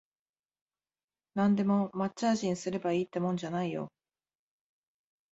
[1.35, 3.91] なんでも抹茶味にすればいいってもんじゃないよ